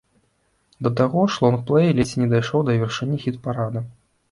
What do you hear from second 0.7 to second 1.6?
Да таго ж